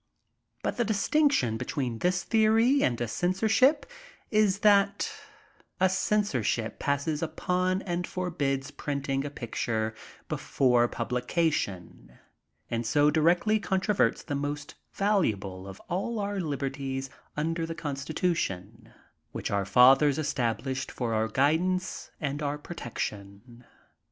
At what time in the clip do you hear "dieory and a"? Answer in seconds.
2.09-3.07